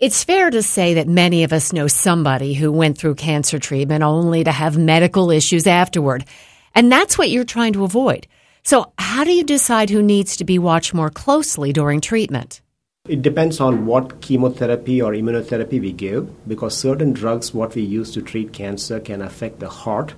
[0.00, 4.04] It's fair to say that many of us know somebody who went through cancer treatment
[4.04, 6.24] only to have medical issues afterward.
[6.72, 8.28] And that's what you're trying to avoid.
[8.62, 12.60] So, how do you decide who needs to be watched more closely during treatment?
[13.08, 18.12] It depends on what chemotherapy or immunotherapy we give because certain drugs, what we use
[18.12, 20.14] to treat cancer, can affect the heart.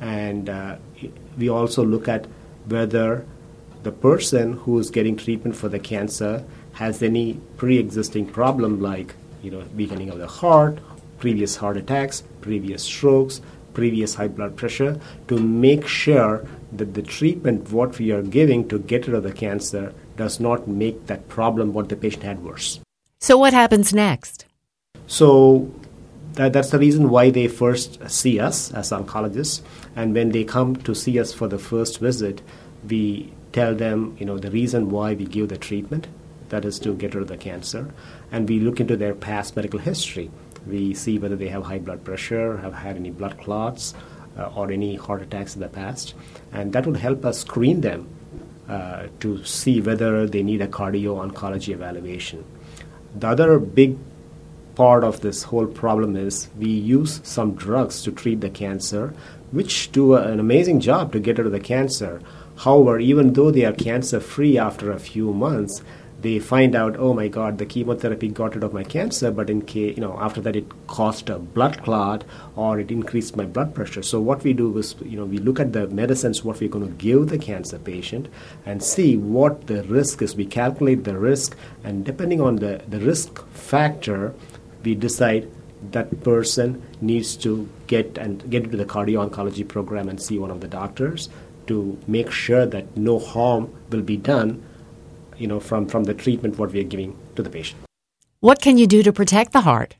[0.00, 0.76] And uh,
[1.36, 2.26] we also look at
[2.68, 3.26] whether
[3.82, 6.42] the person who is getting treatment for the cancer
[6.74, 10.78] has any pre-existing problem like you know weakening of the heart,
[11.18, 13.40] previous heart attacks, previous strokes,
[13.72, 18.78] previous high blood pressure to make sure that the treatment what we are giving to
[18.78, 22.80] get rid of the cancer does not make that problem what the patient had worse.
[23.18, 24.46] So what happens next?
[25.06, 25.72] So
[26.34, 29.62] that, that's the reason why they first see us as oncologists
[29.96, 32.42] and when they come to see us for the first visit
[32.88, 36.06] we tell them you know the reason why we give the treatment
[36.48, 37.92] that is to get rid of the cancer.
[38.32, 40.30] And we look into their past medical history.
[40.66, 43.94] We see whether they have high blood pressure, have had any blood clots,
[44.38, 46.14] uh, or any heart attacks in the past.
[46.52, 48.08] And that would help us screen them
[48.68, 52.44] uh, to see whether they need a cardio oncology evaluation.
[53.14, 53.98] The other big
[54.74, 59.14] part of this whole problem is we use some drugs to treat the cancer,
[59.52, 62.20] which do an amazing job to get rid of the cancer.
[62.56, 65.82] However, even though they are cancer free after a few months,
[66.24, 69.60] they find out, oh my God, the chemotherapy got rid of my cancer, but in
[69.60, 72.24] case, you know, after that it caused a blood clot
[72.56, 74.02] or it increased my blood pressure.
[74.02, 76.86] So what we do is, you know, we look at the medicines what we're going
[76.86, 78.28] to give the cancer patient
[78.64, 80.34] and see what the risk is.
[80.34, 81.54] We calculate the risk,
[81.84, 84.34] and depending on the, the risk factor,
[84.82, 85.50] we decide
[85.92, 90.50] that person needs to get and get into the cardio oncology program and see one
[90.50, 91.28] of the doctors
[91.66, 94.62] to make sure that no harm will be done
[95.38, 97.80] you know, from, from the treatment what we are giving to the patient.
[98.40, 99.96] What can you do to protect the heart?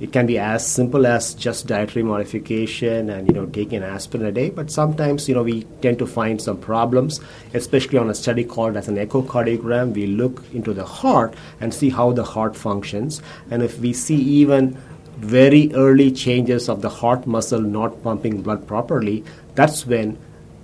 [0.00, 4.30] It can be as simple as just dietary modification and you know taking aspirin a
[4.30, 7.20] day, but sometimes you know we tend to find some problems,
[7.52, 9.92] especially on a study called as an echocardiogram.
[9.94, 13.20] We look into the heart and see how the heart functions,
[13.50, 14.78] and if we see even
[15.16, 19.24] very early changes of the heart muscle not pumping blood properly,
[19.56, 20.16] that's when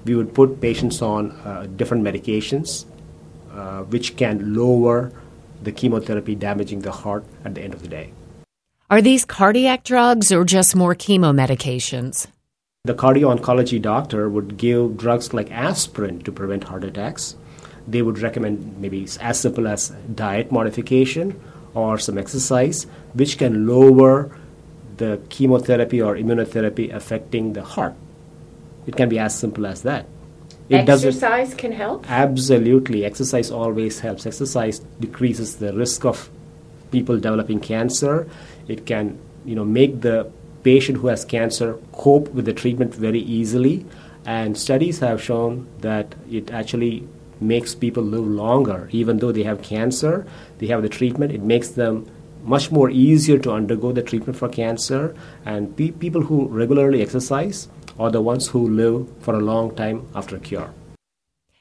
[0.04, 2.84] we would put patients on uh, different medications
[3.54, 5.12] Uh, which can lower
[5.62, 8.10] the chemotherapy damaging the heart at the end of the day.
[8.90, 12.26] Are these cardiac drugs or just more chemo medications?
[12.82, 17.36] The cardio oncology doctor would give drugs like aspirin to prevent heart attacks.
[17.86, 21.40] They would recommend maybe as simple as diet modification
[21.74, 24.36] or some exercise, which can lower
[24.96, 27.94] the chemotherapy or immunotherapy affecting the heart.
[28.84, 30.06] It can be as simple as that.
[30.68, 32.10] It exercise can help?
[32.10, 33.04] Absolutely.
[33.04, 34.26] Exercise always helps.
[34.26, 36.30] Exercise decreases the risk of
[36.90, 38.26] people developing cancer.
[38.66, 40.30] It can, you know, make the
[40.62, 43.84] patient who has cancer cope with the treatment very easily.
[44.24, 47.06] And studies have shown that it actually
[47.40, 48.88] makes people live longer.
[48.92, 50.26] Even though they have cancer,
[50.58, 52.10] they have the treatment, it makes them
[52.44, 55.14] much more easier to undergo the treatment for cancer.
[55.44, 57.68] And pe- people who regularly exercise
[57.98, 60.70] are the ones who live for a long time after a cure.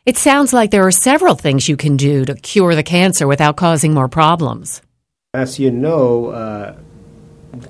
[0.06, 3.56] It sounds like there are several things you can do to cure the cancer without
[3.56, 4.82] causing more problems.
[5.34, 6.76] As you know, uh,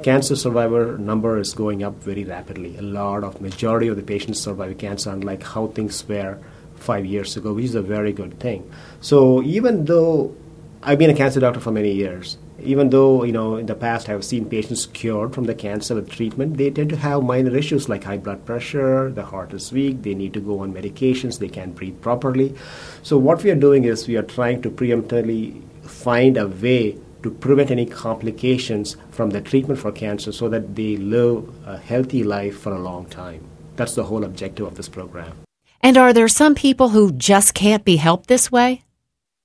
[0.02, 2.75] cancer survivor number is going up very rapidly.
[2.78, 6.40] A lot of majority of the patients survive cancer, unlike how things were
[6.75, 8.69] five years ago, which is a very good thing.
[9.00, 10.35] So even though
[10.81, 14.09] I've been a cancer doctor for many years, even though you know in the past
[14.09, 17.90] I've seen patients cured from the cancer with treatment, they tend to have minor issues
[17.90, 21.50] like high blood pressure, the heart is weak, they need to go on medications, they
[21.50, 22.56] can't breathe properly.
[23.03, 27.31] So what we are doing is we are trying to preemptively find a way to
[27.31, 32.59] prevent any complications from the treatment for cancer so that they live a healthy life
[32.59, 33.47] for a long time.
[33.75, 35.34] That's the whole objective of this program.
[35.81, 38.84] And are there some people who just can't be helped this way?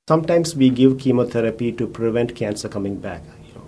[0.09, 3.23] Sometimes we give chemotherapy to prevent cancer coming back.
[3.47, 3.67] You know,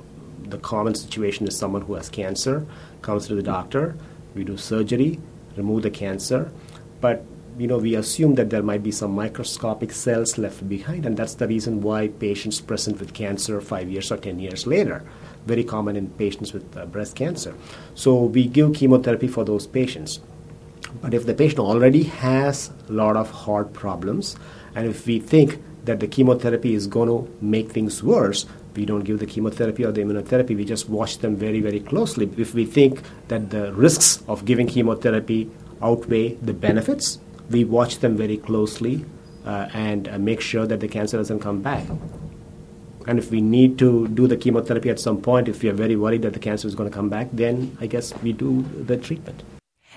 [0.49, 2.67] the common situation is someone who has cancer
[3.03, 3.95] comes to the doctor,
[4.35, 5.21] we do surgery,
[5.55, 6.51] remove the cancer,
[7.03, 7.27] but
[7.59, 11.35] you know we assume that there might be some microscopic cells left behind, and that's
[11.35, 15.05] the reason why patients present with cancer five years or ten years later.
[15.45, 17.55] Very common in patients with uh, breast cancer.
[17.95, 20.21] So we give chemotherapy for those patients.
[21.03, 24.37] But if the patient already has a lot of heart problems,
[24.75, 29.03] and if we think that the chemotherapy is going to make things worse, we don't
[29.03, 30.57] give the chemotherapy or the immunotherapy.
[30.57, 32.31] We just watch them very, very closely.
[32.37, 35.51] If we think that the risks of giving chemotherapy
[35.83, 37.19] outweigh the benefits,
[37.51, 39.05] we watch them very closely
[39.45, 41.85] uh, and uh, make sure that the cancer doesn't come back.
[43.07, 45.97] And if we need to do the chemotherapy at some point, if we are very
[45.97, 48.97] worried that the cancer is going to come back, then I guess we do the
[48.97, 49.43] treatment.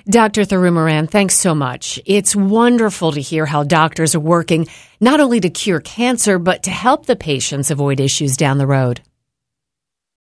[0.10, 0.42] Dr.
[0.42, 1.98] Thirumaran, thanks so much.
[2.06, 4.68] It's wonderful to hear how doctors are working
[5.00, 9.02] not only to cure cancer, but to help the patients avoid issues down the road.